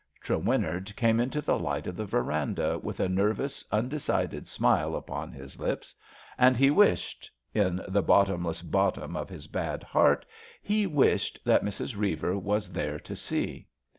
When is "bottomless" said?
8.01-8.63